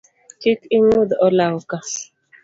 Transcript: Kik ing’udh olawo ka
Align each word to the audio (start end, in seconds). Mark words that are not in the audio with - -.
Kik 0.41 0.61
ing’udh 0.75 1.11
olawo 1.25 1.59
ka 1.69 1.77